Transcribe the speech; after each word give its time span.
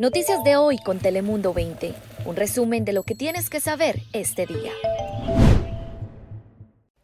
Noticias 0.00 0.42
de 0.42 0.56
hoy 0.56 0.78
con 0.78 0.98
Telemundo 0.98 1.52
20. 1.52 1.94
Un 2.24 2.36
resumen 2.36 2.84
de 2.84 2.92
lo 2.92 3.02
que 3.02 3.14
tienes 3.14 3.50
que 3.50 3.60
saber 3.60 4.00
este 4.12 4.46
día. 4.46 4.72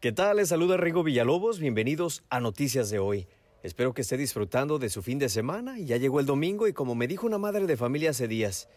¿Qué 0.00 0.12
tal? 0.12 0.38
Les 0.38 0.48
saluda 0.48 0.76
Rigo 0.76 1.02
Villalobos. 1.02 1.60
Bienvenidos 1.60 2.24
a 2.30 2.40
Noticias 2.40 2.90
de 2.90 2.98
hoy. 2.98 3.28
Espero 3.62 3.92
que 3.92 4.00
esté 4.00 4.16
disfrutando 4.16 4.78
de 4.78 4.88
su 4.88 5.02
fin 5.02 5.18
de 5.18 5.28
semana. 5.28 5.78
Ya 5.78 5.98
llegó 5.98 6.20
el 6.20 6.26
domingo 6.26 6.66
y 6.66 6.72
como 6.72 6.94
me 6.94 7.06
dijo 7.06 7.26
una 7.26 7.38
madre 7.38 7.66
de 7.66 7.76
familia 7.76 8.10
hace 8.10 8.26
días, 8.26 8.68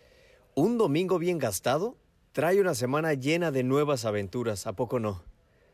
un 0.54 0.78
domingo 0.78 1.18
bien 1.18 1.40
gastado 1.40 1.98
trae 2.34 2.60
una 2.60 2.76
semana 2.76 3.14
llena 3.14 3.52
de 3.52 3.64
nuevas 3.64 4.06
aventuras, 4.06 4.68
¿a 4.68 4.74
poco 4.74 5.00
no? 5.00 5.24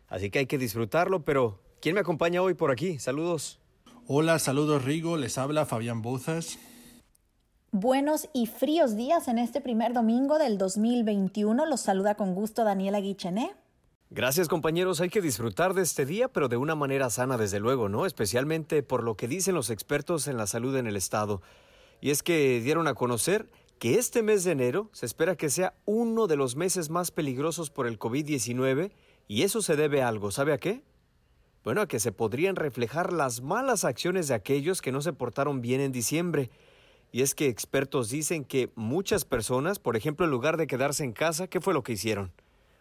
Así 0.08 0.30
que 0.30 0.40
hay 0.40 0.46
que 0.46 0.58
disfrutarlo, 0.58 1.26
pero 1.26 1.60
¿quién 1.82 1.96
me 1.96 2.02
acompaña 2.02 2.42
hoy 2.42 2.54
por 2.54 2.70
aquí? 2.72 3.00
Saludos. 3.00 3.60
Hola, 4.08 4.40
saludos 4.40 4.86
Rigo, 4.86 5.18
les 5.18 5.38
habla 5.38 5.66
Fabián 5.66 6.02
Bouzas. 6.02 6.60
Buenos 7.72 8.28
y 8.34 8.48
fríos 8.48 8.96
días 8.96 9.28
en 9.28 9.38
este 9.38 9.62
primer 9.62 9.94
domingo 9.94 10.40
del 10.40 10.58
2021. 10.58 11.68
Los 11.68 11.82
saluda 11.82 12.16
con 12.16 12.34
gusto 12.34 12.64
Daniela 12.64 13.00
Guichené. 13.00 13.52
Gracias 14.10 14.48
compañeros, 14.48 15.02
hay 15.02 15.10
que 15.10 15.22
disfrutar 15.22 15.76
de 15.76 15.84
este 15.84 16.08
día, 16.08 16.30
pero 16.30 16.48
de 16.48 16.58
una 16.58 16.74
manera 16.74 17.12
sana 17.12 17.38
desde 17.38 17.60
luego, 17.60 17.88
¿no? 17.88 18.08
Especialmente 18.08 18.82
por 18.82 19.04
lo 19.04 19.16
que 19.16 19.28
dicen 19.28 19.54
los 19.54 19.70
expertos 19.70 20.28
en 20.28 20.36
la 20.36 20.48
salud 20.48 20.76
en 20.78 20.88
el 20.88 20.96
estado. 20.96 21.44
Y 22.02 22.10
es 22.10 22.24
que 22.24 22.60
dieron 22.60 22.88
a 22.88 22.96
conocer 22.96 23.52
que 23.78 24.00
este 24.00 24.24
mes 24.24 24.44
de 24.46 24.54
enero 24.54 24.90
se 24.92 25.06
espera 25.06 25.36
que 25.36 25.52
sea 25.52 25.76
uno 25.86 26.26
de 26.26 26.38
los 26.38 26.56
meses 26.56 26.90
más 26.90 27.12
peligrosos 27.12 27.70
por 27.70 27.86
el 27.86 28.00
COVID-19 28.00 28.92
y 29.28 29.44
eso 29.44 29.62
se 29.62 29.76
debe 29.76 30.02
a 30.02 30.08
algo, 30.08 30.32
¿sabe 30.32 30.54
a 30.54 30.58
qué? 30.58 30.82
Bueno, 31.64 31.82
a 31.82 31.88
que 31.88 32.00
se 32.00 32.12
podrían 32.12 32.56
reflejar 32.56 33.14
las 33.14 33.42
malas 33.42 33.86
acciones 33.86 34.28
de 34.28 34.34
aquellos 34.34 34.82
que 34.82 34.92
no 34.92 35.02
se 35.02 35.14
portaron 35.14 35.62
bien 35.62 35.82
en 35.82 35.92
diciembre 35.92 36.50
y 37.12 37.22
es 37.22 37.36
que 37.36 37.48
expertos 37.48 38.10
dicen 38.10 38.46
que 38.46 38.72
muchas 38.76 39.26
personas, 39.26 39.80
por 39.80 39.96
ejemplo, 39.96 40.26
en 40.26 40.32
lugar 40.32 40.58
de 40.58 40.68
quedarse 40.68 41.04
en 41.04 41.14
casa, 41.14 41.48
¿qué 41.48 41.62
fue 41.62 41.74
lo 41.74 41.84
que 41.84 41.94
hicieron? 41.94 42.32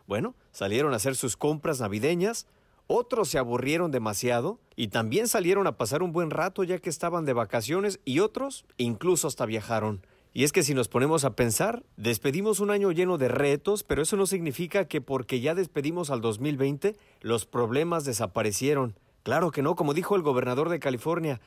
Bueno, 0.06 0.34
salieron 0.52 0.92
a 0.92 0.96
hacer 0.96 1.16
sus 1.16 1.36
compras 1.36 1.80
navideñas, 1.80 2.46
otros 2.86 3.28
se 3.28 3.38
aburrieron 3.38 3.90
demasiado 3.90 4.58
y 4.74 4.88
también 4.88 5.28
salieron 5.28 5.66
a 5.66 5.76
pasar 5.76 6.02
un 6.02 6.12
buen 6.12 6.30
rato 6.30 6.64
ya 6.64 6.78
que 6.78 6.88
estaban 6.88 7.26
de 7.26 7.34
vacaciones 7.34 8.00
y 8.04 8.20
otros 8.20 8.64
incluso 8.78 9.28
hasta 9.28 9.44
viajaron. 9.44 10.00
Y 10.32 10.44
es 10.44 10.52
que 10.52 10.62
si 10.62 10.72
nos 10.72 10.88
ponemos 10.88 11.24
a 11.24 11.34
pensar, 11.34 11.82
despedimos 11.96 12.60
un 12.60 12.70
año 12.70 12.92
lleno 12.92 13.18
de 13.18 13.28
retos, 13.28 13.82
pero 13.82 14.02
eso 14.02 14.16
no 14.16 14.26
significa 14.26 14.86
que 14.86 15.00
porque 15.00 15.40
ya 15.40 15.54
despedimos 15.54 16.10
al 16.10 16.20
2020, 16.20 16.96
los 17.20 17.44
problemas 17.44 18.04
desaparecieron. 18.04 18.94
Claro 19.22 19.50
que 19.50 19.62
no, 19.62 19.74
como 19.74 19.94
dijo 19.94 20.16
el 20.16 20.22
gobernador 20.22 20.68
de 20.68 20.78
California, 20.78 21.40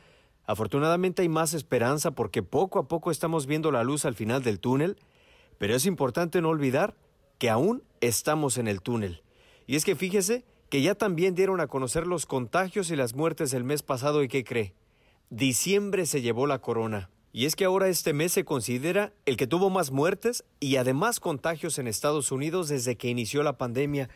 Afortunadamente 0.45 1.21
hay 1.21 1.29
más 1.29 1.53
esperanza 1.53 2.11
porque 2.11 2.43
poco 2.43 2.79
a 2.79 2.87
poco 2.87 3.11
estamos 3.11 3.45
viendo 3.45 3.71
la 3.71 3.83
luz 3.83 4.05
al 4.05 4.15
final 4.15 4.43
del 4.43 4.59
túnel, 4.59 4.97
pero 5.57 5.75
es 5.75 5.85
importante 5.85 6.41
no 6.41 6.49
olvidar 6.49 6.95
que 7.37 7.49
aún 7.49 7.83
estamos 8.01 8.57
en 8.57 8.67
el 8.67 8.81
túnel. 8.81 9.23
Y 9.67 9.75
es 9.75 9.85
que 9.85 9.95
fíjese 9.95 10.45
que 10.69 10.81
ya 10.81 10.95
también 10.95 11.35
dieron 11.35 11.59
a 11.59 11.67
conocer 11.67 12.07
los 12.07 12.25
contagios 12.25 12.91
y 12.91 12.95
las 12.95 13.13
muertes 13.13 13.53
el 13.53 13.63
mes 13.63 13.83
pasado 13.83 14.23
y 14.23 14.27
qué 14.27 14.43
cree. 14.43 14.73
Diciembre 15.29 16.05
se 16.05 16.21
llevó 16.21 16.47
la 16.47 16.59
corona. 16.59 17.09
Y 17.33 17.45
es 17.45 17.55
que 17.55 17.65
ahora 17.65 17.87
este 17.87 18.13
mes 18.13 18.33
se 18.33 18.43
considera 18.43 19.13
el 19.25 19.37
que 19.37 19.47
tuvo 19.47 19.69
más 19.69 19.91
muertes 19.91 20.43
y 20.59 20.75
además 20.75 21.19
contagios 21.19 21.79
en 21.79 21.87
Estados 21.87 22.31
Unidos 22.31 22.67
desde 22.67 22.97
que 22.97 23.07
inició 23.07 23.41
la 23.41 23.57
pandemia. 23.57 24.09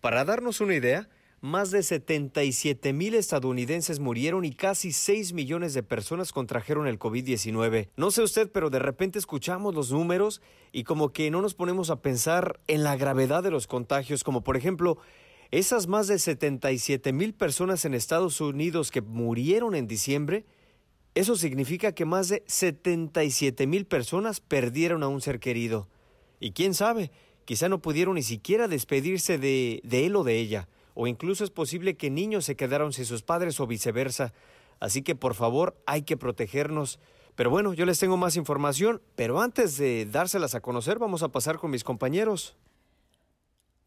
Para 0.00 0.24
darnos 0.24 0.60
una 0.60 0.74
idea, 0.74 1.08
más 1.40 1.70
de 1.70 1.82
77 1.82 2.92
mil 2.92 3.14
estadounidenses 3.14 4.00
murieron 4.00 4.44
y 4.44 4.52
casi 4.52 4.92
6 4.92 5.34
millones 5.34 5.74
de 5.74 5.82
personas 5.82 6.32
contrajeron 6.32 6.86
el 6.86 6.98
COVID-19. 6.98 7.90
No 7.96 8.10
sé 8.10 8.22
usted, 8.22 8.50
pero 8.50 8.70
de 8.70 8.78
repente 8.78 9.18
escuchamos 9.18 9.74
los 9.74 9.92
números 9.92 10.40
y 10.72 10.84
como 10.84 11.12
que 11.12 11.30
no 11.30 11.42
nos 11.42 11.54
ponemos 11.54 11.90
a 11.90 12.00
pensar 12.00 12.60
en 12.66 12.82
la 12.82 12.96
gravedad 12.96 13.42
de 13.42 13.50
los 13.50 13.66
contagios, 13.66 14.24
como 14.24 14.42
por 14.42 14.56
ejemplo 14.56 14.98
esas 15.50 15.86
más 15.86 16.08
de 16.08 16.18
77 16.18 17.12
mil 17.12 17.34
personas 17.34 17.84
en 17.84 17.94
Estados 17.94 18.40
Unidos 18.40 18.90
que 18.90 19.02
murieron 19.02 19.74
en 19.74 19.86
diciembre. 19.86 20.46
Eso 21.14 21.36
significa 21.36 21.92
que 21.92 22.06
más 22.06 22.28
de 22.28 22.44
77 22.46 23.66
mil 23.66 23.84
personas 23.86 24.40
perdieron 24.40 25.02
a 25.02 25.08
un 25.08 25.20
ser 25.20 25.38
querido. 25.38 25.88
Y 26.40 26.52
quién 26.52 26.74
sabe, 26.74 27.10
quizá 27.44 27.68
no 27.68 27.80
pudieron 27.80 28.14
ni 28.14 28.22
siquiera 28.22 28.68
despedirse 28.68 29.38
de, 29.38 29.80
de 29.84 30.06
él 30.06 30.16
o 30.16 30.24
de 30.24 30.38
ella 30.38 30.68
o 30.96 31.06
incluso 31.06 31.44
es 31.44 31.50
posible 31.50 31.96
que 31.96 32.10
niños 32.10 32.46
se 32.46 32.56
quedaron 32.56 32.92
sin 32.92 33.04
sus 33.04 33.22
padres 33.22 33.60
o 33.60 33.66
viceversa. 33.66 34.32
Así 34.80 35.02
que 35.02 35.14
por 35.14 35.34
favor 35.34 35.76
hay 35.86 36.02
que 36.02 36.16
protegernos. 36.16 36.98
Pero 37.34 37.50
bueno, 37.50 37.74
yo 37.74 37.84
les 37.84 37.98
tengo 37.98 38.16
más 38.16 38.36
información, 38.36 39.02
pero 39.14 39.40
antes 39.42 39.76
de 39.76 40.06
dárselas 40.06 40.54
a 40.54 40.62
conocer 40.62 40.98
vamos 40.98 41.22
a 41.22 41.28
pasar 41.28 41.58
con 41.58 41.70
mis 41.70 41.84
compañeros. 41.84 42.56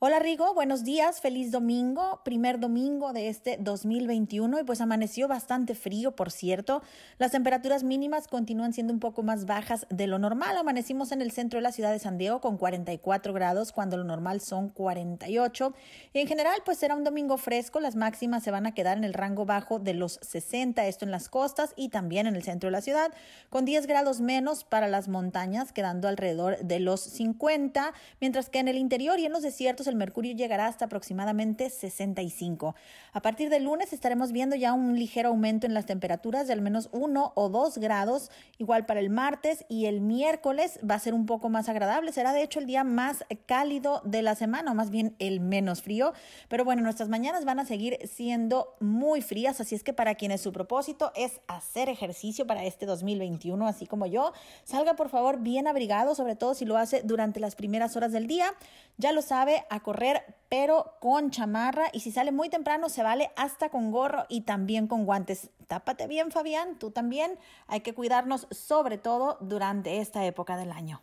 Hola 0.02 0.20
Rigo, 0.20 0.54
buenos 0.54 0.86
días, 0.86 1.20
feliz 1.20 1.52
domingo, 1.52 2.22
primer 2.24 2.58
domingo 2.58 3.12
de 3.12 3.28
este 3.28 3.58
2021 3.60 4.62
y 4.62 4.64
pues 4.64 4.80
amaneció 4.80 5.28
bastante 5.28 5.76
frío, 5.76 6.16
por 6.16 6.32
cierto. 6.32 6.82
Las 7.18 7.32
temperaturas 7.32 7.84
mínimas 7.84 8.30
continúan 8.30 8.72
siendo 8.72 8.94
un 8.94 9.02
poco 9.02 9.24
más 9.24 9.46
bajas 9.46 9.86
de 9.90 10.08
lo 10.08 10.18
normal. 10.18 10.56
Amanecimos 10.56 11.12
en 11.12 11.22
el 11.22 11.34
centro 11.34 11.58
de 11.58 11.64
la 11.64 11.74
ciudad 11.74 11.92
de 11.92 12.00
San 12.00 12.18
Diego 12.18 12.40
con 12.40 12.58
44 12.58 13.34
grados 13.34 13.74
cuando 13.74 13.98
lo 13.98 14.06
normal 14.06 14.40
son 14.40 14.70
48. 14.70 15.74
Y 16.14 16.20
en 16.20 16.28
general 16.28 16.62
pues 16.64 16.78
será 16.78 16.96
un 16.96 17.04
domingo 17.04 17.38
fresco, 17.38 17.82
las 17.82 17.98
máximas 17.98 18.42
se 18.42 18.52
van 18.52 18.68
a 18.68 18.74
quedar 18.74 18.98
en 18.98 19.04
el 19.04 19.14
rango 19.14 19.46
bajo 19.46 19.80
de 19.80 19.96
los 19.96 20.18
60, 20.22 20.88
esto 20.88 21.04
en 21.04 21.12
las 21.12 21.28
costas 21.28 21.74
y 21.76 21.90
también 21.90 22.26
en 22.26 22.38
el 22.38 22.44
centro 22.44 22.68
de 22.68 22.72
la 22.72 22.82
ciudad, 22.82 23.12
con 23.50 23.66
10 23.66 23.86
grados 23.86 24.22
menos 24.22 24.64
para 24.64 24.88
las 24.88 25.10
montañas, 25.10 25.74
quedando 25.74 26.08
alrededor 26.08 26.58
de 26.60 26.80
los 26.80 27.02
50, 27.02 27.92
mientras 28.22 28.50
que 28.50 28.60
en 28.60 28.70
el 28.70 28.78
interior 28.78 29.20
y 29.20 29.26
en 29.26 29.34
los 29.34 29.42
desiertos 29.42 29.89
el 29.90 29.96
mercurio 29.96 30.36
llegará 30.36 30.68
hasta 30.68 30.86
aproximadamente 30.86 31.70
65. 31.70 32.76
A 33.14 33.22
partir 33.22 33.50
del 33.50 33.64
lunes 33.64 33.94
estaremos 33.94 34.32
viendo 34.32 34.56
ya 34.56 34.74
un 34.74 34.98
ligero 34.98 35.30
aumento 35.30 35.66
en 35.66 35.74
las 35.74 35.86
temperaturas 35.86 36.48
de 36.48 36.54
al 36.54 36.62
menos 36.62 36.90
1 36.92 37.34
o 37.36 37.50
2 37.50 37.78
grados, 37.80 38.32
igual 38.58 38.86
para 38.86 39.00
el 39.00 39.10
martes 39.10 39.66
y 39.68 39.86
el 39.86 40.02
miércoles 40.02 40.80
va 40.90 40.96
a 40.96 41.00
ser 41.00 41.14
un 41.14 41.26
poco 41.26 41.50
más 41.50 41.70
agradable, 41.70 42.12
será 42.12 42.34
de 42.34 42.44
hecho 42.44 42.60
el 42.60 42.66
día 42.66 42.84
más 42.84 43.26
cálido 43.46 44.02
de 44.06 44.22
la 44.22 44.36
semana, 44.36 44.72
o 44.72 44.76
más 44.76 44.90
bien 44.90 45.16
el 45.20 45.40
menos 45.40 45.82
frío, 45.82 46.14
pero 46.48 46.66
bueno, 46.66 46.82
nuestras 46.82 47.10
mañanas 47.10 47.46
van 47.46 47.60
a 47.60 47.66
seguir 47.66 48.00
siendo 48.08 48.76
muy 48.80 49.22
frías, 49.22 49.60
así 49.60 49.76
es 49.76 49.84
que 49.84 49.94
para 49.94 50.16
quienes 50.16 50.42
su 50.42 50.52
propósito 50.52 51.12
es 51.16 51.42
hacer 51.48 51.90
ejercicio 51.90 52.46
para 52.46 52.64
este 52.64 52.86
2021, 52.86 53.68
así 53.68 53.88
como 53.88 54.06
yo, 54.06 54.34
salga 54.64 54.96
por 54.96 55.10
favor 55.10 55.40
bien 55.40 55.68
abrigado, 55.68 56.16
sobre 56.16 56.36
todo 56.36 56.54
si 56.54 56.66
lo 56.66 56.78
hace 56.78 57.02
durante 57.04 57.40
las 57.40 57.56
primeras 57.56 57.96
horas 57.96 58.12
del 58.12 58.28
día, 58.28 58.54
ya 58.98 59.12
lo 59.12 59.22
sabe, 59.22 59.66
a 59.70 59.79
correr, 59.84 60.38
pero 60.50 60.96
con 61.00 61.32
chamarra 61.32 61.86
y 61.94 62.00
si 62.02 62.12
sale 62.12 62.32
muy 62.32 62.50
temprano 62.50 62.90
se 62.90 63.04
vale 63.04 63.32
hasta 63.36 63.70
con 63.70 63.92
gorro 63.92 64.26
y 64.30 64.42
también 64.42 64.88
con 64.88 65.06
guantes. 65.06 65.50
Tápate 65.68 66.08
bien, 66.08 66.32
Fabián, 66.32 66.80
tú 66.80 66.92
también. 66.92 67.38
Hay 67.68 67.82
que 67.82 67.94
cuidarnos 67.94 68.48
sobre 68.52 68.98
todo 68.98 69.38
durante 69.42 70.00
esta 70.00 70.26
época 70.26 70.58
del 70.58 70.72
año. 70.72 71.02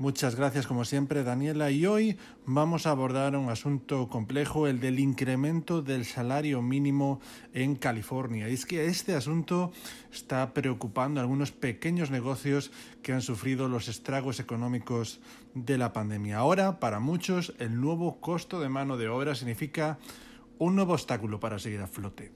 Muchas 0.00 0.34
gracias 0.34 0.66
como 0.66 0.86
siempre 0.86 1.24
Daniela 1.24 1.70
y 1.70 1.84
hoy 1.84 2.16
vamos 2.46 2.86
a 2.86 2.90
abordar 2.90 3.36
un 3.36 3.50
asunto 3.50 4.08
complejo, 4.08 4.66
el 4.66 4.80
del 4.80 4.98
incremento 4.98 5.82
del 5.82 6.06
salario 6.06 6.62
mínimo 6.62 7.20
en 7.52 7.76
California. 7.76 8.48
Y 8.48 8.54
es 8.54 8.64
que 8.64 8.86
este 8.86 9.14
asunto 9.14 9.72
está 10.10 10.54
preocupando 10.54 11.20
a 11.20 11.22
algunos 11.22 11.52
pequeños 11.52 12.10
negocios 12.10 12.72
que 13.02 13.12
han 13.12 13.20
sufrido 13.20 13.68
los 13.68 13.88
estragos 13.88 14.40
económicos 14.40 15.20
de 15.52 15.76
la 15.76 15.92
pandemia. 15.92 16.38
Ahora, 16.38 16.80
para 16.80 16.98
muchos, 16.98 17.52
el 17.58 17.78
nuevo 17.78 18.22
costo 18.22 18.58
de 18.58 18.70
mano 18.70 18.96
de 18.96 19.10
obra 19.10 19.34
significa 19.34 19.98
un 20.56 20.76
nuevo 20.76 20.94
obstáculo 20.94 21.40
para 21.40 21.58
seguir 21.58 21.82
a 21.82 21.86
flote. 21.86 22.32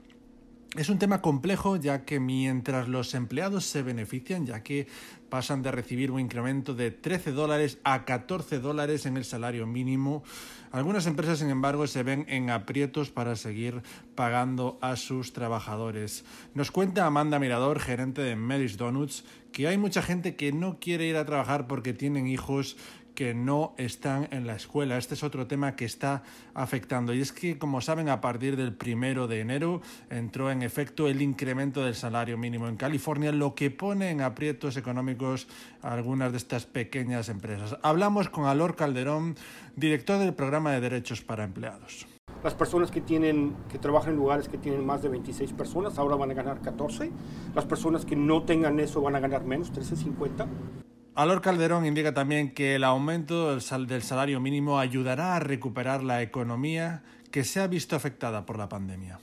Es 0.76 0.88
un 0.88 0.98
tema 0.98 1.22
complejo 1.22 1.76
ya 1.76 2.04
que 2.04 2.18
mientras 2.18 2.88
los 2.88 3.14
empleados 3.14 3.64
se 3.64 3.82
benefician, 3.82 4.44
ya 4.44 4.64
que 4.64 4.88
pasan 5.28 5.62
de 5.62 5.70
recibir 5.70 6.10
un 6.10 6.18
incremento 6.18 6.74
de 6.74 6.90
13 6.90 7.30
dólares 7.30 7.78
a 7.84 8.04
14 8.04 8.58
dólares 8.58 9.06
en 9.06 9.16
el 9.16 9.24
salario 9.24 9.68
mínimo, 9.68 10.24
algunas 10.72 11.06
empresas, 11.06 11.38
sin 11.38 11.50
embargo, 11.50 11.86
se 11.86 12.02
ven 12.02 12.26
en 12.28 12.50
aprietos 12.50 13.10
para 13.10 13.36
seguir 13.36 13.82
pagando 14.16 14.76
a 14.80 14.96
sus 14.96 15.32
trabajadores. 15.32 16.24
Nos 16.54 16.72
cuenta 16.72 17.06
Amanda 17.06 17.38
Mirador, 17.38 17.78
gerente 17.78 18.22
de 18.22 18.34
Mary's 18.34 18.76
Donuts, 18.76 19.24
que 19.52 19.68
hay 19.68 19.78
mucha 19.78 20.02
gente 20.02 20.34
que 20.34 20.52
no 20.52 20.80
quiere 20.80 21.06
ir 21.06 21.16
a 21.16 21.24
trabajar 21.24 21.68
porque 21.68 21.92
tienen 21.92 22.26
hijos 22.26 22.76
que 23.14 23.34
no 23.34 23.74
están 23.76 24.28
en 24.30 24.46
la 24.46 24.54
escuela. 24.54 24.98
Este 24.98 25.14
es 25.14 25.22
otro 25.22 25.46
tema 25.46 25.76
que 25.76 25.84
está 25.84 26.22
afectando. 26.52 27.14
Y 27.14 27.20
es 27.20 27.32
que, 27.32 27.58
como 27.58 27.80
saben, 27.80 28.08
a 28.08 28.20
partir 28.20 28.56
del 28.56 28.74
primero 28.74 29.26
de 29.26 29.40
enero 29.40 29.80
entró 30.10 30.50
en 30.50 30.62
efecto 30.62 31.08
el 31.08 31.22
incremento 31.22 31.84
del 31.84 31.94
salario 31.94 32.36
mínimo 32.36 32.68
en 32.68 32.76
California, 32.76 33.32
lo 33.32 33.54
que 33.54 33.70
pone 33.70 34.10
en 34.10 34.20
aprietos 34.20 34.76
económicos 34.76 35.46
algunas 35.82 36.32
de 36.32 36.38
estas 36.38 36.66
pequeñas 36.66 37.28
empresas. 37.28 37.76
Hablamos 37.82 38.28
con 38.28 38.46
Alor 38.46 38.76
Calderón, 38.76 39.36
director 39.76 40.18
del 40.18 40.34
programa 40.34 40.72
de 40.72 40.80
derechos 40.80 41.22
para 41.22 41.44
empleados. 41.44 42.06
Las 42.42 42.54
personas 42.54 42.90
que, 42.90 43.00
tienen, 43.00 43.54
que 43.70 43.78
trabajan 43.78 44.10
en 44.10 44.16
lugares 44.16 44.48
que 44.48 44.58
tienen 44.58 44.84
más 44.84 45.02
de 45.02 45.08
26 45.08 45.52
personas 45.54 45.98
ahora 45.98 46.16
van 46.16 46.30
a 46.30 46.34
ganar 46.34 46.60
14. 46.60 47.10
Las 47.54 47.64
personas 47.64 48.04
que 48.04 48.16
no 48.16 48.42
tengan 48.42 48.80
eso 48.80 49.00
van 49.00 49.16
a 49.16 49.20
ganar 49.20 49.44
menos, 49.44 49.72
13.50. 49.72 50.83
Alor 51.16 51.42
Calderón 51.42 51.86
indica 51.86 52.12
también 52.12 52.52
que 52.54 52.74
el 52.74 52.82
aumento 52.82 53.50
del 53.54 54.02
salario 54.02 54.40
mínimo 54.40 54.80
ayudará 54.80 55.36
a 55.36 55.38
recuperar 55.38 56.02
la 56.02 56.22
economía 56.22 57.04
que 57.30 57.44
se 57.44 57.60
ha 57.60 57.68
visto 57.68 57.94
afectada 57.94 58.44
por 58.44 58.58
la 58.58 58.68
pandemia. 58.68 59.20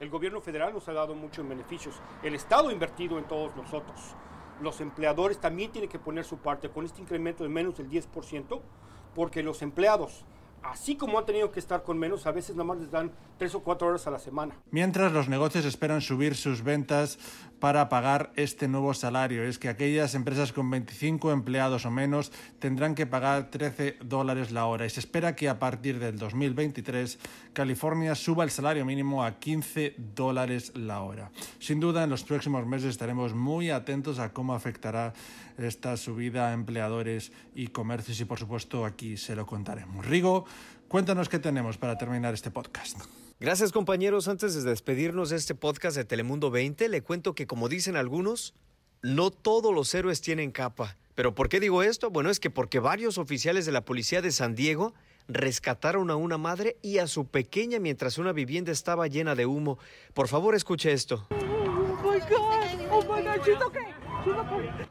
El 0.00 0.08
gobierno 0.08 0.40
federal 0.40 0.72
nos 0.72 0.88
ha 0.88 0.94
dado 0.94 1.14
muchos 1.14 1.46
beneficios. 1.46 1.96
El 2.22 2.34
Estado 2.34 2.70
ha 2.70 2.72
invertido 2.72 3.18
en 3.18 3.24
todos 3.24 3.54
nosotros. 3.54 4.00
Los 4.62 4.80
empleadores 4.80 5.38
también 5.38 5.70
tienen 5.72 5.90
que 5.90 5.98
poner 5.98 6.24
su 6.24 6.38
parte 6.38 6.70
con 6.70 6.86
este 6.86 7.02
incremento 7.02 7.44
de 7.44 7.50
menos 7.50 7.76
del 7.76 7.90
10%, 7.90 8.62
porque 9.14 9.42
los 9.42 9.60
empleados 9.60 10.24
así 10.70 10.96
como 10.96 11.18
han 11.18 11.26
tenido 11.26 11.50
que 11.52 11.60
estar 11.60 11.82
con 11.82 11.98
menos, 11.98 12.26
a 12.26 12.32
veces 12.32 12.56
nada 12.56 12.74
les 12.74 12.90
dan 12.90 13.12
tres 13.38 13.54
o 13.54 13.60
cuatro 13.60 13.88
horas 13.88 14.06
a 14.06 14.10
la 14.10 14.18
semana. 14.18 14.54
Mientras 14.70 15.12
los 15.12 15.28
negocios 15.28 15.64
esperan 15.64 16.00
subir 16.00 16.34
sus 16.34 16.62
ventas 16.62 17.18
para 17.60 17.88
pagar 17.88 18.32
este 18.36 18.68
nuevo 18.68 18.92
salario, 18.94 19.44
es 19.44 19.58
que 19.58 19.68
aquellas 19.68 20.14
empresas 20.14 20.52
con 20.52 20.70
25 20.70 21.32
empleados 21.32 21.86
o 21.86 21.90
menos 21.90 22.32
tendrán 22.58 22.94
que 22.94 23.06
pagar 23.06 23.50
13 23.50 23.98
dólares 24.04 24.50
la 24.50 24.66
hora 24.66 24.86
y 24.86 24.90
se 24.90 25.00
espera 25.00 25.36
que 25.36 25.48
a 25.48 25.58
partir 25.58 25.98
del 25.98 26.18
2023 26.18 27.18
California 27.52 28.14
suba 28.14 28.44
el 28.44 28.50
salario 28.50 28.84
mínimo 28.84 29.24
a 29.24 29.38
15 29.38 29.94
dólares 30.14 30.72
la 30.74 31.00
hora. 31.00 31.30
Sin 31.58 31.80
duda 31.80 32.04
en 32.04 32.10
los 32.10 32.24
próximos 32.24 32.66
meses 32.66 32.90
estaremos 32.90 33.34
muy 33.34 33.70
atentos 33.70 34.18
a 34.18 34.32
cómo 34.32 34.54
afectará 34.54 35.14
esta 35.58 35.96
subida 35.96 36.48
a 36.48 36.52
empleadores 36.52 37.32
y 37.54 37.68
comercios 37.68 38.20
y 38.20 38.24
por 38.24 38.38
supuesto 38.38 38.84
aquí 38.84 39.16
se 39.16 39.34
lo 39.34 39.46
contaremos. 39.46 40.04
Rigo, 40.04 40.44
cuéntanos 40.88 41.28
qué 41.28 41.38
tenemos 41.38 41.78
para 41.78 41.98
terminar 41.98 42.34
este 42.34 42.50
podcast. 42.50 42.98
Gracias 43.38 43.72
compañeros, 43.72 44.28
antes 44.28 44.54
de 44.54 44.68
despedirnos 44.68 45.30
de 45.30 45.36
este 45.36 45.54
podcast 45.54 45.96
de 45.96 46.04
Telemundo 46.04 46.50
20, 46.50 46.88
le 46.88 47.02
cuento 47.02 47.34
que 47.34 47.46
como 47.46 47.68
dicen 47.68 47.96
algunos, 47.96 48.54
no 49.02 49.30
todos 49.30 49.74
los 49.74 49.94
héroes 49.94 50.20
tienen 50.20 50.50
capa. 50.50 50.96
¿Pero 51.14 51.34
por 51.34 51.48
qué 51.48 51.60
digo 51.60 51.82
esto? 51.82 52.10
Bueno, 52.10 52.30
es 52.30 52.40
que 52.40 52.50
porque 52.50 52.78
varios 52.78 53.18
oficiales 53.18 53.66
de 53.66 53.72
la 53.72 53.84
policía 53.84 54.22
de 54.22 54.32
San 54.32 54.54
Diego 54.54 54.94
rescataron 55.28 56.10
a 56.10 56.16
una 56.16 56.38
madre 56.38 56.76
y 56.82 56.98
a 56.98 57.06
su 57.06 57.26
pequeña 57.26 57.78
mientras 57.78 58.18
una 58.18 58.32
vivienda 58.32 58.72
estaba 58.72 59.06
llena 59.06 59.34
de 59.34 59.46
humo. 59.46 59.78
Por 60.14 60.28
favor, 60.28 60.54
escuche 60.54 60.92
esto. 60.92 61.26
Oh 61.30 62.12
my 62.12 62.20
God, 62.20 62.86
oh 62.90 63.02
my 63.02 63.22
God, 63.22 64.86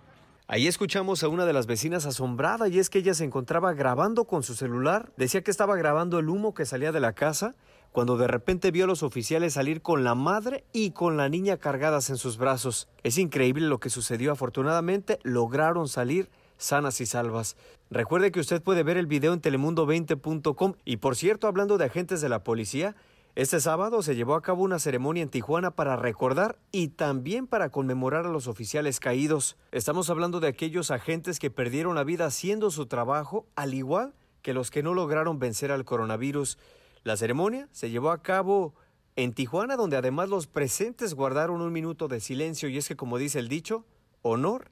Ahí 0.48 0.68
escuchamos 0.68 1.24
a 1.24 1.28
una 1.28 1.48
de 1.48 1.54
las 1.54 1.66
vecinas 1.66 2.06
asombrada 2.06 2.68
y 2.68 2.78
es 2.78 2.92
que 2.92 3.00
ella 3.00 3.16
se 3.16 3.24
encontraba 3.24 3.74
grabando 3.74 4.26
con 4.26 4.44
su 4.44 4.54
celular. 4.54 5.12
Decía 5.18 5.42
que 5.42 5.50
estaba 5.50 5.76
grabando 5.76 6.20
el 6.20 6.30
humo 6.30 6.54
que 6.54 6.68
salía 6.68 6.92
de 6.92 7.00
la 7.00 7.14
casa 7.14 7.56
cuando 7.92 8.16
de 8.16 8.28
repente 8.28 8.70
vio 8.70 8.84
a 8.84 8.88
los 8.88 9.02
oficiales 9.02 9.54
salir 9.54 9.82
con 9.82 10.04
la 10.04 10.14
madre 10.14 10.64
y 10.72 10.92
con 10.92 11.18
la 11.18 11.30
niña 11.30 11.58
cargadas 11.58 12.12
en 12.12 12.18
sus 12.18 12.38
brazos. 12.38 12.88
Es 13.02 13.18
increíble 13.18 13.66
lo 13.66 13.80
que 13.80 13.90
sucedió. 13.90 14.32
Afortunadamente 14.32 15.18
lograron 15.24 15.88
salir 15.88 16.30
sanas 16.58 17.02
y 17.02 17.08
salvas. 17.08 17.58
Recuerde 17.90 18.32
que 18.32 18.40
usted 18.40 18.62
puede 18.62 18.84
ver 18.84 18.98
el 18.98 19.08
video 19.08 19.34
en 19.34 19.42
telemundo20.com 19.42 20.74
y 20.86 20.98
por 20.98 21.16
cierto, 21.16 21.48
hablando 21.48 21.80
de 21.80 21.86
agentes 21.86 22.22
de 22.22 22.30
la 22.30 22.44
policía, 22.44 22.96
este 23.36 23.60
sábado 23.60 24.02
se 24.02 24.16
llevó 24.16 24.36
a 24.36 24.42
cabo 24.42 24.64
una 24.64 24.80
ceremonia 24.80 25.22
en 25.22 25.28
Tijuana 25.28 25.72
para 25.72 25.98
recordar 25.98 26.58
y 26.72 26.88
también 26.88 27.48
para 27.48 27.70
conmemorar 27.70 28.26
a 28.26 28.30
los 28.30 28.48
oficiales 28.48 29.02
caídos. 29.02 29.58
Estamos 29.74 30.10
hablando 30.10 30.40
de 30.40 30.48
aquellos 30.48 30.90
agentes 30.90 31.38
que 31.38 31.52
perdieron 31.52 31.96
la 31.96 32.06
vida 32.06 32.28
haciendo 32.28 32.72
su 32.72 32.86
trabajo, 32.86 33.46
al 33.58 33.74
igual 33.74 34.14
que 34.42 34.54
los 34.54 34.72
que 34.72 34.84
no 34.84 34.94
lograron 34.94 35.38
vencer 35.38 35.74
al 35.74 35.84
coronavirus. 35.84 36.58
La 37.04 37.18
ceremonia 37.18 37.68
se 37.74 37.90
llevó 37.90 38.12
a 38.12 38.22
cabo 38.22 38.74
en 39.18 39.34
Tijuana, 39.34 39.76
donde 39.76 39.98
además 39.98 40.30
los 40.30 40.48
presentes 40.48 41.14
guardaron 41.14 41.60
un 41.60 41.74
minuto 41.74 42.08
de 42.08 42.22
silencio 42.22 42.70
y 42.70 42.78
es 42.78 42.88
que, 42.88 42.96
como 42.96 43.18
dice 43.18 43.40
el 43.40 43.50
dicho, 43.50 43.84
honor 44.22 44.72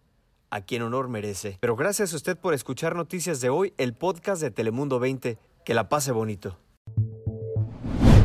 a 0.52 0.62
quien 0.62 0.84
honor 0.84 1.10
merece. 1.10 1.58
Pero 1.60 1.76
gracias 1.76 2.14
a 2.14 2.16
usted 2.16 2.38
por 2.38 2.54
escuchar 2.54 2.96
Noticias 2.96 3.42
de 3.42 3.50
hoy, 3.50 3.74
el 3.78 3.94
podcast 3.94 4.42
de 4.42 4.52
Telemundo 4.52 5.00
20. 5.00 5.38
Que 5.66 5.74
la 5.74 5.90
pase 5.90 6.14
bonito. 6.14 6.58